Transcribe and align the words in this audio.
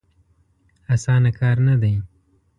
اسانه 0.93 1.31
کار 1.39 1.57
نه 1.67 1.75
دی. 1.81 1.93